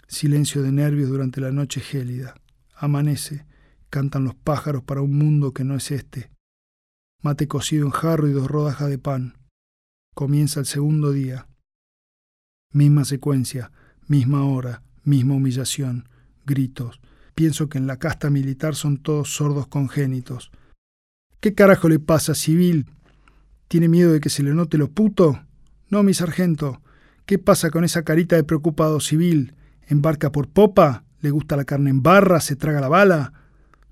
Silencio 0.07 0.61
de 0.61 0.71
nervios 0.71 1.09
durante 1.09 1.41
la 1.41 1.51
noche 1.51 1.81
gélida. 1.81 2.35
Amanece. 2.75 3.47
Cantan 3.89 4.25
los 4.25 4.35
pájaros 4.35 4.83
para 4.83 5.01
un 5.01 5.17
mundo 5.17 5.55
que 5.55 5.63
no 5.63 5.73
es 5.73 5.89
este. 5.89 6.29
Mate 7.21 7.49
cocido 7.49 7.85
en 7.85 7.91
jarro 7.91 8.29
y 8.29 8.31
dos 8.31 8.47
rodajas 8.47 8.89
de 8.89 8.97
pan. 8.97 9.33
Comienza 10.15 10.61
el 10.61 10.65
segundo 10.65 11.11
día. 11.11 11.47
Misma 12.71 13.03
secuencia, 13.03 13.71
misma 14.07 14.45
hora, 14.45 14.83
misma 15.03 15.35
humillación, 15.35 16.07
gritos. 16.45 17.01
Pienso 17.35 17.67
que 17.67 17.77
en 17.77 17.87
la 17.87 17.97
casta 17.97 18.29
militar 18.29 18.73
son 18.75 18.97
todos 18.97 19.33
sordos 19.33 19.67
congénitos. 19.67 20.49
¿Qué 21.41 21.53
carajo 21.53 21.89
le 21.89 21.99
pasa, 21.99 22.35
civil? 22.35 22.85
¿Tiene 23.67 23.89
miedo 23.89 24.13
de 24.13 24.21
que 24.21 24.29
se 24.29 24.43
le 24.43 24.53
note 24.53 24.77
lo 24.77 24.89
puto? 24.89 25.41
No, 25.89 26.03
mi 26.03 26.13
sargento. 26.13 26.81
¿Qué 27.25 27.37
pasa 27.37 27.69
con 27.69 27.83
esa 27.83 28.03
carita 28.03 28.37
de 28.37 28.45
preocupado 28.45 29.01
civil? 29.01 29.55
¿Embarca 29.87 30.31
por 30.31 30.47
popa? 30.47 31.03
¿Le 31.19 31.31
gusta 31.31 31.57
la 31.57 31.65
carne 31.65 31.89
en 31.89 32.01
barra? 32.01 32.39
¿Se 32.39 32.55
traga 32.55 32.79
la 32.79 32.87
bala? 32.87 33.33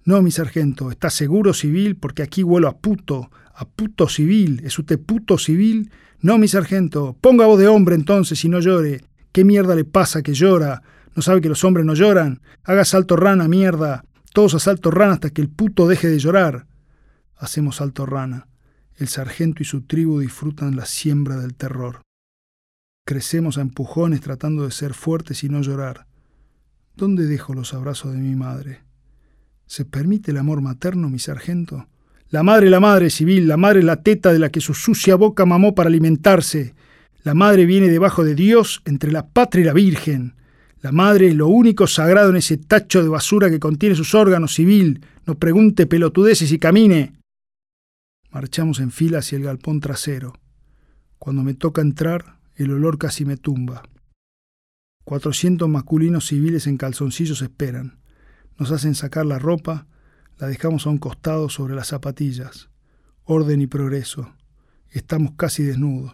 No, 0.07 0.21
mi 0.21 0.31
sargento. 0.31 0.89
¿Está 0.89 1.09
seguro, 1.09 1.53
civil? 1.53 1.97
Porque 1.97 2.23
aquí 2.23 2.41
huelo 2.41 2.69
a 2.69 2.77
puto. 2.77 3.29
A 3.53 3.67
puto 3.67 4.07
civil. 4.07 4.61
¿Es 4.63 4.79
usted 4.79 4.97
puto 4.97 5.37
civil? 5.37 5.91
No, 6.21 6.37
mi 6.37 6.47
sargento, 6.47 7.17
ponga 7.19 7.45
voz 7.45 7.59
de 7.59 7.67
hombre 7.67 7.95
entonces 7.95 8.41
y 8.45 8.47
no 8.47 8.61
llore. 8.61 9.03
¿Qué 9.33 9.43
mierda 9.43 9.75
le 9.75 9.83
pasa 9.83 10.21
que 10.21 10.33
llora? 10.33 10.81
¿No 11.13 11.21
sabe 11.21 11.41
que 11.41 11.49
los 11.49 11.65
hombres 11.65 11.85
no 11.85 11.93
lloran? 11.93 12.39
Haga 12.63 12.85
salto 12.85 13.17
rana, 13.17 13.49
mierda. 13.49 14.05
Todos 14.31 14.53
a 14.53 14.59
salto 14.59 14.91
rana 14.91 15.15
hasta 15.15 15.29
que 15.29 15.41
el 15.41 15.49
puto 15.49 15.89
deje 15.89 16.07
de 16.07 16.19
llorar. 16.19 16.67
Hacemos 17.35 17.75
salto 17.75 18.05
rana. 18.05 18.47
El 18.95 19.09
sargento 19.09 19.61
y 19.61 19.65
su 19.65 19.81
tribu 19.81 20.21
disfrutan 20.21 20.77
la 20.77 20.85
siembra 20.85 21.35
del 21.35 21.53
terror. 21.53 21.99
Crecemos 23.05 23.57
a 23.57 23.61
empujones 23.61 24.21
tratando 24.21 24.63
de 24.63 24.71
ser 24.71 24.93
fuertes 24.93 25.43
y 25.43 25.49
no 25.49 25.61
llorar. 25.61 26.07
¿Dónde 26.95 27.25
dejo 27.25 27.53
los 27.53 27.73
abrazos 27.73 28.13
de 28.13 28.19
mi 28.19 28.37
madre? 28.37 28.86
¿Se 29.67 29.83
permite 29.83 30.31
el 30.31 30.37
amor 30.37 30.61
materno, 30.61 31.09
mi 31.09 31.19
sargento? 31.19 31.87
La 32.29 32.41
madre, 32.41 32.69
la 32.69 32.79
madre 32.79 33.09
civil, 33.09 33.47
la 33.47 33.57
madre 33.57 33.83
la 33.83 34.01
teta 34.01 34.33
de 34.33 34.39
la 34.39 34.49
que 34.49 34.61
su 34.61 34.73
sucia 34.73 35.15
boca 35.15 35.45
mamó 35.45 35.75
para 35.75 35.89
alimentarse. 35.89 36.73
La 37.23 37.33
madre 37.33 37.65
viene 37.65 37.89
debajo 37.89 38.23
de 38.23 38.33
Dios 38.33 38.81
entre 38.85 39.11
la 39.11 39.27
patria 39.27 39.61
y 39.61 39.65
la 39.65 39.73
Virgen. 39.73 40.35
La 40.81 40.91
madre 40.91 41.27
es 41.27 41.35
lo 41.35 41.47
único 41.47 41.85
sagrado 41.85 42.29
en 42.29 42.37
ese 42.37 42.57
tacho 42.57 43.03
de 43.03 43.09
basura 43.09 43.49
que 43.49 43.59
contiene 43.59 43.95
sus 43.95 44.15
órganos 44.15 44.53
civil. 44.53 45.01
No 45.25 45.35
pregunte 45.35 45.85
pelotudeces 45.85 46.51
y 46.51 46.59
camine. 46.59 47.13
Marchamos 48.31 48.79
en 48.79 48.91
fila 48.91 49.19
hacia 49.19 49.37
el 49.37 49.43
galpón 49.43 49.81
trasero. 49.81 50.33
Cuando 51.17 51.43
me 51.43 51.53
toca 51.55 51.81
entrar, 51.81 52.37
el 52.55 52.71
olor 52.71 52.97
casi 52.97 53.25
me 53.25 53.35
tumba. 53.35 53.83
Cuatrocientos 55.03 55.67
masculinos 55.67 56.27
civiles 56.27 56.67
en 56.67 56.77
calzoncillos 56.77 57.41
esperan. 57.41 57.99
Nos 58.57 58.71
hacen 58.71 58.95
sacar 58.95 59.25
la 59.25 59.39
ropa, 59.39 59.87
la 60.37 60.47
dejamos 60.47 60.85
a 60.85 60.89
un 60.89 60.97
costado 60.97 61.49
sobre 61.49 61.75
las 61.75 61.87
zapatillas. 61.87 62.69
Orden 63.23 63.61
y 63.61 63.67
progreso. 63.67 64.33
Estamos 64.89 65.33
casi 65.35 65.63
desnudos. 65.63 66.13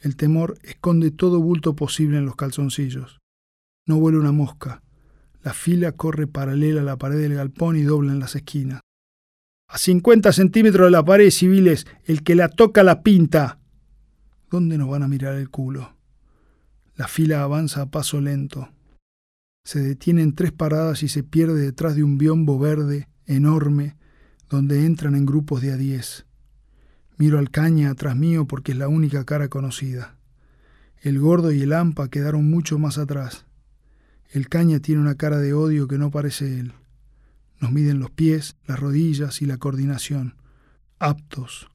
El 0.00 0.16
temor 0.16 0.58
esconde 0.62 1.10
todo 1.10 1.40
bulto 1.40 1.74
posible 1.74 2.18
en 2.18 2.26
los 2.26 2.36
calzoncillos. 2.36 3.18
No 3.86 3.98
vuela 3.98 4.18
una 4.18 4.32
mosca. 4.32 4.82
La 5.42 5.52
fila 5.52 5.92
corre 5.92 6.26
paralela 6.26 6.80
a 6.80 6.84
la 6.84 6.96
pared 6.96 7.20
del 7.20 7.34
galpón 7.34 7.76
y 7.76 7.82
dobla 7.82 8.12
en 8.12 8.18
las 8.18 8.34
esquinas. 8.34 8.80
A 9.68 9.78
cincuenta 9.78 10.32
centímetros 10.32 10.86
de 10.86 10.90
la 10.92 11.04
pared, 11.04 11.30
civiles, 11.30 11.86
el 12.04 12.22
que 12.22 12.34
la 12.34 12.48
toca 12.48 12.82
la 12.82 13.02
pinta. 13.02 13.58
¿Dónde 14.50 14.78
nos 14.78 14.88
van 14.88 15.02
a 15.02 15.08
mirar 15.08 15.34
el 15.34 15.50
culo? 15.50 15.96
La 16.94 17.08
fila 17.08 17.42
avanza 17.42 17.82
a 17.82 17.90
paso 17.90 18.20
lento. 18.20 18.68
Se 19.66 19.80
detiene 19.80 20.22
en 20.22 20.32
tres 20.32 20.52
paradas 20.52 21.02
y 21.02 21.08
se 21.08 21.24
pierde 21.24 21.60
detrás 21.60 21.96
de 21.96 22.04
un 22.04 22.18
biombo 22.18 22.56
verde 22.56 23.08
enorme, 23.26 23.96
donde 24.48 24.86
entran 24.86 25.16
en 25.16 25.26
grupos 25.26 25.60
de 25.60 25.72
a 25.72 25.76
diez. 25.76 26.24
Miro 27.16 27.40
al 27.40 27.50
caña 27.50 27.90
atrás 27.90 28.14
mío 28.14 28.46
porque 28.46 28.70
es 28.70 28.78
la 28.78 28.86
única 28.86 29.24
cara 29.24 29.48
conocida. 29.48 30.18
El 31.00 31.18
gordo 31.18 31.50
y 31.50 31.62
el 31.62 31.72
ampa 31.72 32.08
quedaron 32.08 32.48
mucho 32.48 32.78
más 32.78 32.96
atrás. 32.96 33.44
El 34.30 34.48
caña 34.48 34.78
tiene 34.78 35.00
una 35.00 35.16
cara 35.16 35.38
de 35.38 35.52
odio 35.52 35.88
que 35.88 35.98
no 35.98 36.12
parece 36.12 36.60
él. 36.60 36.72
Nos 37.58 37.72
miden 37.72 37.98
los 37.98 38.12
pies, 38.12 38.54
las 38.68 38.78
rodillas 38.78 39.42
y 39.42 39.46
la 39.46 39.58
coordinación. 39.58 40.36
Aptos. 41.00 41.72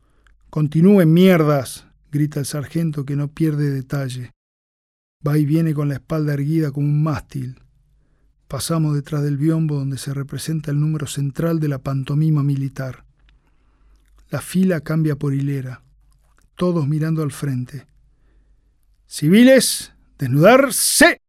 Continúen 0.50 1.12
mierdas, 1.12 1.88
grita 2.10 2.40
el 2.40 2.46
sargento 2.46 3.04
que 3.04 3.18
no 3.18 3.28
pierde 3.28 3.70
detalle. 3.70 4.32
Va 5.28 5.38
y 5.38 5.46
viene 5.46 5.74
con 5.74 5.90
la 5.90 5.96
espalda 5.96 6.34
erguida 6.34 6.72
como 6.72 6.88
un 6.88 7.04
mástil. 7.04 7.61
Pasamos 8.52 8.96
detrás 8.96 9.24
del 9.24 9.38
biombo 9.38 9.76
donde 9.76 9.98
se 9.98 10.14
representa 10.14 10.72
el 10.72 10.80
número 10.82 11.08
central 11.08 11.62
de 11.62 11.70
la 11.70 11.80
pantomima 11.80 12.44
militar. 12.44 13.06
La 14.30 14.42
fila 14.42 14.82
cambia 14.82 15.16
por 15.16 15.34
hilera, 15.34 15.84
todos 16.56 16.86
mirando 16.86 17.24
al 17.24 17.32
frente. 17.32 17.88
Civiles, 19.08 19.94
desnudarse. 20.20 21.22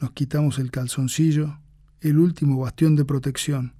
Nos 0.00 0.12
quitamos 0.12 0.58
el 0.58 0.70
calzoncillo, 0.70 1.58
el 2.00 2.18
último 2.18 2.58
bastión 2.58 2.96
de 2.96 3.04
protección. 3.04 3.74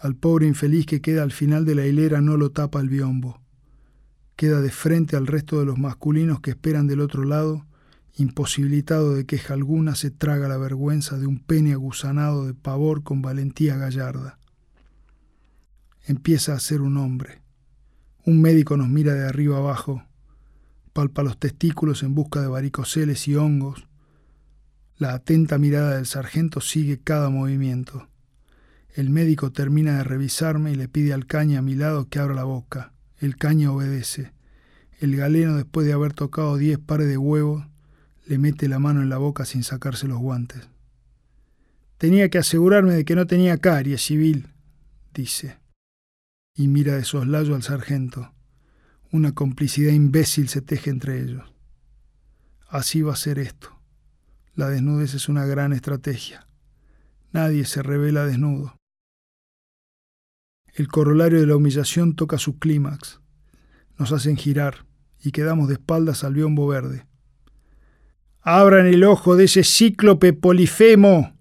Al 0.00 0.16
pobre 0.16 0.48
infeliz 0.48 0.86
que 0.86 1.00
queda 1.00 1.22
al 1.22 1.30
final 1.30 1.66
de 1.66 1.76
la 1.76 1.86
hilera 1.86 2.20
no 2.20 2.36
lo 2.36 2.50
tapa 2.50 2.80
el 2.80 2.88
biombo. 2.88 3.40
Queda 4.34 4.60
de 4.60 4.72
frente 4.72 5.14
al 5.14 5.28
resto 5.28 5.60
de 5.60 5.66
los 5.66 5.78
masculinos 5.78 6.40
que 6.40 6.50
esperan 6.50 6.88
del 6.88 6.98
otro 6.98 7.22
lado 7.22 7.67
imposibilitado 8.18 9.14
de 9.14 9.26
queja 9.26 9.54
alguna, 9.54 9.94
se 9.94 10.10
traga 10.10 10.48
la 10.48 10.58
vergüenza 10.58 11.18
de 11.18 11.26
un 11.26 11.38
pene 11.38 11.72
agusanado 11.72 12.46
de 12.46 12.54
pavor 12.54 13.04
con 13.04 13.22
valentía 13.22 13.76
gallarda. 13.76 14.38
Empieza 16.04 16.54
a 16.54 16.60
ser 16.60 16.80
un 16.80 16.96
hombre. 16.96 17.42
Un 18.24 18.42
médico 18.42 18.76
nos 18.76 18.88
mira 18.88 19.14
de 19.14 19.26
arriba 19.26 19.58
abajo, 19.58 20.02
palpa 20.92 21.22
los 21.22 21.38
testículos 21.38 22.02
en 22.02 22.14
busca 22.14 22.42
de 22.42 22.48
varicoceles 22.48 23.28
y 23.28 23.36
hongos. 23.36 23.86
La 24.96 25.14
atenta 25.14 25.56
mirada 25.56 25.94
del 25.94 26.06
sargento 26.06 26.60
sigue 26.60 26.98
cada 26.98 27.30
movimiento. 27.30 28.08
El 28.94 29.10
médico 29.10 29.52
termina 29.52 29.98
de 29.98 30.04
revisarme 30.04 30.72
y 30.72 30.74
le 30.74 30.88
pide 30.88 31.12
al 31.12 31.26
caña 31.26 31.60
a 31.60 31.62
mi 31.62 31.76
lado 31.76 32.08
que 32.08 32.18
abra 32.18 32.34
la 32.34 32.42
boca. 32.42 32.92
El 33.18 33.36
caña 33.36 33.70
obedece. 33.70 34.32
El 34.98 35.14
galeno, 35.14 35.54
después 35.54 35.86
de 35.86 35.92
haber 35.92 36.14
tocado 36.14 36.56
diez 36.56 36.80
pares 36.80 37.06
de 37.06 37.16
huevos, 37.16 37.64
le 38.28 38.36
mete 38.36 38.68
la 38.68 38.78
mano 38.78 39.00
en 39.00 39.08
la 39.08 39.16
boca 39.16 39.46
sin 39.46 39.64
sacarse 39.64 40.06
los 40.06 40.18
guantes. 40.18 40.68
Tenía 41.96 42.28
que 42.28 42.36
asegurarme 42.36 42.92
de 42.92 43.06
que 43.06 43.16
no 43.16 43.26
tenía 43.26 43.56
caries 43.56 44.02
civil, 44.02 44.52
dice, 45.14 45.58
y 46.54 46.68
mira 46.68 46.94
de 46.94 47.04
soslayo 47.04 47.54
al 47.54 47.62
sargento. 47.62 48.34
Una 49.10 49.32
complicidad 49.32 49.92
imbécil 49.92 50.48
se 50.50 50.60
teje 50.60 50.90
entre 50.90 51.22
ellos. 51.22 51.50
Así 52.68 53.00
va 53.00 53.14
a 53.14 53.16
ser 53.16 53.38
esto. 53.38 53.80
La 54.54 54.68
desnudez 54.68 55.14
es 55.14 55.30
una 55.30 55.46
gran 55.46 55.72
estrategia. 55.72 56.46
Nadie 57.32 57.64
se 57.64 57.82
revela 57.82 58.26
desnudo. 58.26 58.76
El 60.74 60.88
corolario 60.88 61.40
de 61.40 61.46
la 61.46 61.56
humillación 61.56 62.14
toca 62.14 62.36
su 62.36 62.58
clímax. 62.58 63.20
Nos 63.96 64.12
hacen 64.12 64.36
girar 64.36 64.84
y 65.18 65.32
quedamos 65.32 65.68
de 65.68 65.74
espaldas 65.74 66.24
al 66.24 66.34
biombo 66.34 66.66
verde. 66.66 67.07
Abran 68.40 68.86
el 68.86 69.04
ojo 69.04 69.36
de 69.36 69.44
ese 69.44 69.64
cíclope 69.64 70.32
polifemo. 70.32 71.36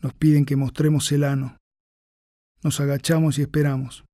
Nos 0.00 0.12
piden 0.14 0.44
que 0.44 0.56
mostremos 0.56 1.10
el 1.12 1.24
ano. 1.24 1.56
Nos 2.62 2.80
agachamos 2.80 3.38
y 3.38 3.42
esperamos. 3.42 4.04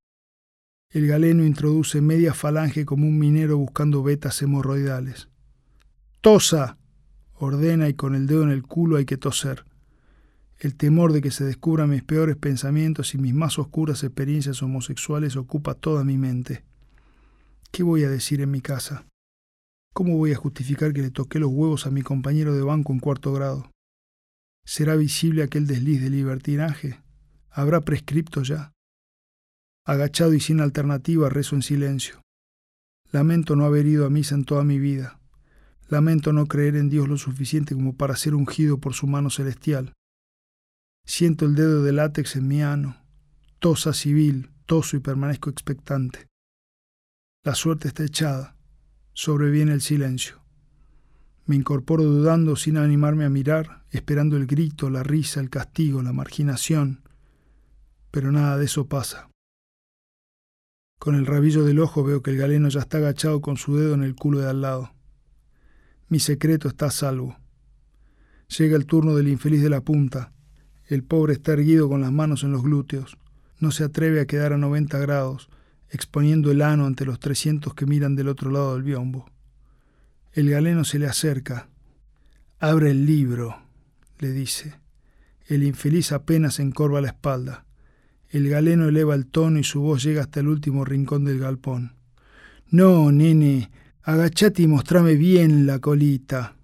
El 0.91 1.07
galeno 1.07 1.45
introduce 1.45 2.03
media 2.03 2.35
falange 2.35 2.85
como 2.85 3.07
un 3.07 3.19
minero 3.19 3.57
buscando 3.57 4.03
vetas 4.03 4.43
hemorroidales. 4.43 5.29
¡Tosa! 6.21 6.77
ordena 7.33 7.89
y 7.89 7.95
con 7.95 8.15
el 8.15 8.27
dedo 8.27 8.43
en 8.43 8.51
el 8.51 8.63
culo 8.63 8.97
hay 8.97 9.07
que 9.07 9.17
toser. 9.17 9.65
El 10.59 10.77
temor 10.77 11.13
de 11.13 11.23
que 11.23 11.31
se 11.31 11.45
descubran 11.45 11.91
mis 11.91 12.05
peores 12.05 12.37
pensamientos 12.37 13.15
y 13.15 13.19
mis 13.19 13.35
más 13.35 13.59
oscuras 13.59 14.05
experiencias 14.05 14.63
homosexuales 14.63 15.37
ocupa 15.37 15.75
toda 15.75 16.05
mi 16.05 16.19
mente. 16.19 16.63
¿Qué 17.73 17.83
voy 17.83 18.05
a 18.05 18.11
decir 18.11 18.41
en 18.43 18.51
mi 18.51 18.61
casa? 18.61 19.07
¿Cómo 19.93 20.17
voy 20.17 20.33
a 20.33 20.37
justificar 20.37 20.95
que 20.95 21.03
le 21.03 21.11
toqué 21.11 21.39
los 21.39 21.51
huevos 21.51 21.87
a 21.87 21.91
mi 21.91 22.01
compañero 22.01 22.55
de 22.55 22.63
banco 22.63 22.95
en 22.95 22.99
cuarto 22.99 23.33
grado? 23.35 23.71
¿Será 24.65 24.97
visible 24.97 25.43
aquel 25.43 25.67
desliz 25.67 26.01
de 26.01 26.09
libertinaje? 26.09 27.03
¿Habrá 27.51 27.83
prescripto 27.83 28.43
ya? 28.43 28.73
Agachado 29.85 30.33
y 30.33 30.41
sin 30.41 30.61
alternativa 30.61 31.29
rezo 31.29 31.57
en 31.57 31.63
silencio. 31.63 32.23
Lamento 33.11 33.55
no 33.55 33.67
haber 33.67 33.85
ido 33.85 34.07
a 34.07 34.11
misa 34.11 34.35
en 34.35 34.45
toda 34.45 34.65
mi 34.65 34.79
vida. 34.79 35.21
Lamento 35.89 36.33
no 36.33 36.47
creer 36.47 36.77
en 36.77 36.89
Dios 36.89 37.07
lo 37.07 37.19
suficiente 37.19 37.75
como 37.75 37.95
para 37.95 38.17
ser 38.17 38.35
ungido 38.35 38.79
por 38.79 38.95
su 38.95 39.07
mano 39.07 39.29
celestial. 39.29 39.93
Siento 41.05 41.45
el 41.45 41.55
dedo 41.55 41.83
de 41.83 41.93
látex 41.93 42.37
en 42.37 42.49
mi 42.49 42.63
ano, 42.63 42.97
tosa 43.59 43.93
civil, 43.93 44.53
toso 44.65 44.97
y 44.97 45.01
permanezco 45.01 45.51
expectante. 45.51 46.29
La 47.45 47.55
suerte 47.55 47.89
está 47.89 48.05
echada. 48.05 48.57
Sobreviene 49.15 49.73
el 49.73 49.83
silencio. 49.83 50.41
Me 51.45 51.57
incorporo 51.57 52.05
dudando 52.05 52.57
sin 52.57 52.79
animarme 52.79 53.25
a 53.25 53.29
mirar, 53.29 53.85
esperando 53.91 54.37
el 54.37 54.47
grito, 54.47 54.89
la 54.89 55.03
risa, 55.03 55.41
el 55.41 55.51
castigo, 55.51 56.03
la 56.03 56.13
marginación. 56.13 57.03
Pero 58.11 58.33
nada 58.33 58.57
de 58.57 58.65
eso 58.65 58.87
pasa. 58.87 59.29
Con 60.99 61.15
el 61.15 61.27
rabillo 61.27 61.65
del 61.65 61.81
ojo 61.81 62.05
veo 62.05 62.23
que 62.23 62.31
el 62.31 62.39
galeno 62.39 62.69
ya 62.69 62.81
está 62.81 62.99
agachado 62.99 63.41
con 63.41 63.57
su 63.57 63.77
dedo 63.77 63.95
en 63.95 64.03
el 64.03 64.15
culo 64.15 64.39
de 64.39 64.49
al 64.49 64.61
lado. 64.61 64.93
Mi 66.09 66.19
secreto 66.19 66.69
está 66.69 66.87
a 66.87 66.91
salvo. 66.91 67.37
Llega 68.57 68.77
el 68.77 68.87
turno 68.87 69.15
del 69.15 69.29
infeliz 69.29 69.63
de 69.63 69.71
la 69.71 69.81
punta. 69.81 70.33
El 70.87 71.03
pobre 71.03 71.33
está 71.33 71.53
erguido 71.53 71.89
con 71.89 72.01
las 72.01 72.13
manos 72.13 72.45
en 72.45 72.53
los 72.53 72.63
glúteos. 72.63 73.19
No 73.59 73.73
se 73.73 73.85
atreve 73.85 74.21
a 74.21 74.27
quedar 74.27 74.53
a 74.53 74.59
90 74.59 74.99
grados, 74.99 75.51
exponiendo 75.93 76.51
el 76.51 76.63
ano 76.63 76.87
ante 76.87 77.05
los 77.05 77.21
300 77.21 77.75
que 77.75 77.85
miran 77.85 78.17
del 78.17 78.29
otro 78.29 78.51
lado 78.51 78.75
del 78.75 78.83
biombo. 78.83 79.31
El 80.33 80.49
galeno 80.49 80.85
se 80.85 80.99
le 80.99 81.07
acerca. 81.07 81.69
Abre 82.59 82.93
el 82.93 83.05
libro, 83.05 83.59
le 84.19 84.33
dice. 84.33 84.81
El 85.47 85.63
infeliz 85.63 86.13
apenas 86.13 86.61
encorva 86.61 87.03
la 87.03 87.09
espalda. 87.09 87.67
El 88.31 88.49
galeno 88.49 88.89
eleva 88.89 89.15
el 89.15 89.27
tono 89.27 89.59
y 89.59 89.65
su 89.65 89.83
voz 89.83 90.03
llega 90.03 90.23
hasta 90.23 90.41
el 90.41 90.49
último 90.49 90.87
rincón 90.87 91.27
del 91.27 91.39
galpón. 91.39 91.93
No, 92.71 93.13
nene, 93.13 93.71
agachate 94.03 94.63
y 94.63 94.67
mostrame 94.67 95.17
bien 95.17 95.67
la 95.67 95.79
colita. 95.79 96.57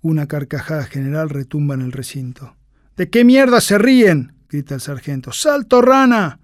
Una 0.00 0.26
carcajada 0.26 0.84
general 0.86 1.30
retumba 1.30 1.76
en 1.76 1.82
el 1.82 1.92
recinto. 1.92 2.56
¿De 2.96 3.08
qué 3.08 3.24
mierda 3.24 3.60
se 3.60 3.78
ríen? 3.78 4.32
grita 4.48 4.74
el 4.74 4.80
sargento. 4.80 5.30
¡Salto 5.30 5.80
rana! 5.80 6.40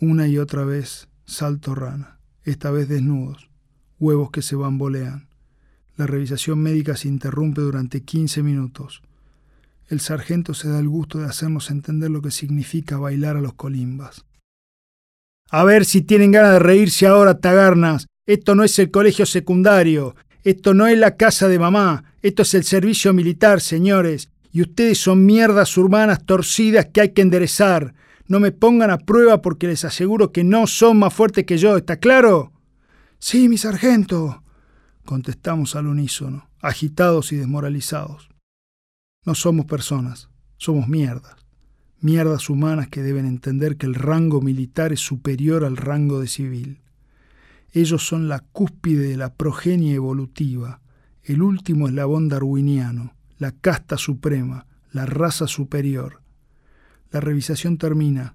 Una 0.00 0.26
y 0.26 0.38
otra 0.38 0.64
vez, 0.64 1.06
salto 1.24 1.74
rana, 1.76 2.18
esta 2.42 2.72
vez 2.72 2.88
desnudos, 2.88 3.48
huevos 4.00 4.32
que 4.32 4.42
se 4.42 4.56
bambolean. 4.56 5.28
La 5.96 6.08
revisación 6.08 6.58
médica 6.58 6.96
se 6.96 7.06
interrumpe 7.06 7.60
durante 7.60 8.02
15 8.02 8.42
minutos. 8.42 9.02
El 9.88 10.00
sargento 10.00 10.52
se 10.52 10.68
da 10.68 10.80
el 10.80 10.88
gusto 10.88 11.18
de 11.18 11.26
hacernos 11.26 11.70
entender 11.70 12.10
lo 12.10 12.22
que 12.22 12.32
significa 12.32 12.96
bailar 12.96 13.36
a 13.36 13.40
los 13.40 13.54
colimbas. 13.54 14.24
A 15.50 15.62
ver 15.62 15.84
si 15.84 16.02
tienen 16.02 16.32
ganas 16.32 16.54
de 16.54 16.58
reírse 16.58 17.06
ahora, 17.06 17.38
tagarnas. 17.38 18.08
Esto 18.26 18.56
no 18.56 18.64
es 18.64 18.76
el 18.80 18.90
colegio 18.90 19.26
secundario. 19.26 20.16
Esto 20.42 20.74
no 20.74 20.88
es 20.88 20.98
la 20.98 21.16
casa 21.16 21.46
de 21.46 21.60
mamá. 21.60 22.02
Esto 22.22 22.42
es 22.42 22.54
el 22.54 22.64
servicio 22.64 23.12
militar, 23.12 23.60
señores. 23.60 24.30
Y 24.50 24.62
ustedes 24.62 24.98
son 24.98 25.24
mierdas 25.24 25.76
urbanas 25.76 26.24
torcidas 26.24 26.86
que 26.86 27.02
hay 27.02 27.08
que 27.10 27.22
enderezar. 27.22 27.94
No 28.26 28.40
me 28.40 28.52
pongan 28.52 28.90
a 28.90 28.98
prueba 28.98 29.42
porque 29.42 29.66
les 29.66 29.84
aseguro 29.84 30.32
que 30.32 30.44
no 30.44 30.66
son 30.66 30.98
más 30.98 31.12
fuertes 31.12 31.44
que 31.44 31.58
yo. 31.58 31.76
¿Está 31.76 31.98
claro? 31.98 32.52
Sí, 33.18 33.48
mi 33.48 33.58
sargento. 33.58 34.42
Contestamos 35.04 35.76
al 35.76 35.86
unísono, 35.86 36.48
agitados 36.60 37.32
y 37.32 37.36
desmoralizados. 37.36 38.30
No 39.26 39.34
somos 39.34 39.66
personas, 39.66 40.30
somos 40.56 40.88
mierdas. 40.88 41.36
Mierdas 42.00 42.48
humanas 42.50 42.88
que 42.88 43.02
deben 43.02 43.26
entender 43.26 43.76
que 43.76 43.86
el 43.86 43.94
rango 43.94 44.40
militar 44.40 44.92
es 44.92 45.00
superior 45.00 45.64
al 45.64 45.76
rango 45.76 46.20
de 46.20 46.28
civil. 46.28 46.82
Ellos 47.72 48.06
son 48.06 48.28
la 48.28 48.40
cúspide 48.40 49.08
de 49.08 49.16
la 49.16 49.34
progenie 49.34 49.94
evolutiva, 49.94 50.80
el 51.22 51.42
último 51.42 51.88
eslabón 51.88 52.28
darwiniano, 52.28 53.14
la 53.38 53.52
casta 53.52 53.96
suprema, 53.96 54.66
la 54.92 55.06
raza 55.06 55.46
superior. 55.46 56.23
La 57.14 57.20
revisación 57.20 57.78
termina. 57.78 58.34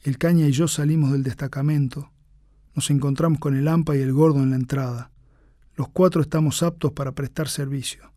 El 0.00 0.16
caña 0.16 0.48
y 0.48 0.52
yo 0.52 0.66
salimos 0.66 1.12
del 1.12 1.22
destacamento. 1.22 2.10
Nos 2.74 2.88
encontramos 2.88 3.38
con 3.38 3.54
el 3.54 3.68
AMPA 3.68 3.98
y 3.98 4.00
el 4.00 4.14
gordo 4.14 4.42
en 4.42 4.48
la 4.48 4.56
entrada. 4.56 5.10
Los 5.76 5.90
cuatro 5.90 6.22
estamos 6.22 6.62
aptos 6.62 6.92
para 6.92 7.12
prestar 7.12 7.50
servicio. 7.50 8.14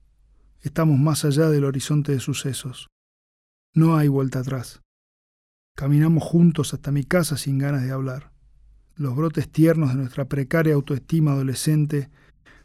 Estamos 0.61 0.97
más 0.97 1.25
allá 1.25 1.49
del 1.49 1.65
horizonte 1.65 2.13
de 2.13 2.21
sucesos. 2.21 2.87
No 3.73 3.97
hay 3.97 4.07
vuelta 4.07 4.39
atrás. 4.39 4.81
Caminamos 5.75 6.23
juntos 6.23 6.73
hasta 6.73 6.93
mi 6.93 7.03
casa 7.03 7.35
sin 7.35 7.57
ganas 7.57 7.83
de 7.83 7.91
hablar. 7.91 8.31
Los 8.95 9.13
brotes 9.13 9.51
tiernos 9.51 9.89
de 9.89 9.95
nuestra 9.95 10.29
precaria 10.29 10.75
autoestima 10.75 11.33
adolescente 11.33 12.09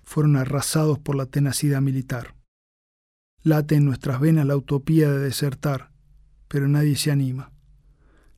fueron 0.05 0.37
arrasados 0.37 1.01
por 1.01 1.17
la 1.17 1.27
tenacidad 1.27 1.81
militar. 1.83 2.37
Late 3.43 3.75
en 3.75 3.85
nuestras 3.85 4.21
venas 4.21 4.47
la 4.47 4.57
utopía 4.57 5.11
de 5.11 5.19
desertar, 5.19 5.92
pero 6.53 6.69
nadie 6.69 6.97
se 6.97 7.11
anima. 7.11 7.51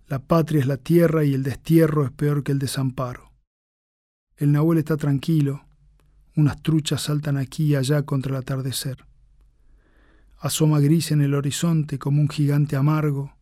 La 0.06 0.20
patria 0.20 0.60
es 0.60 0.68
la 0.68 0.76
tierra 0.76 1.24
y 1.24 1.34
el 1.34 1.42
destierro 1.42 2.04
es 2.04 2.12
peor 2.12 2.44
que 2.44 2.52
el 2.52 2.60
desamparo. 2.60 3.32
El 4.36 4.52
Nahuel 4.52 4.78
está 4.78 4.96
tranquilo, 4.96 5.64
unas 6.36 6.62
truchas 6.62 7.02
saltan 7.02 7.38
aquí 7.38 7.64
y 7.64 7.74
allá 7.74 8.04
contra 8.04 8.30
el 8.30 8.38
atardecer 8.38 9.04
asoma 10.44 10.78
gris 10.78 11.10
en 11.10 11.22
el 11.22 11.34
horizonte 11.34 11.98
como 11.98 12.20
un 12.20 12.28
gigante 12.28 12.76
amargo 12.76 13.34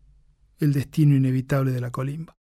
el 0.60 0.72
destino 0.72 1.16
inevitable 1.16 1.72
de 1.72 1.80
la 1.80 1.90
colimba. 1.90 2.36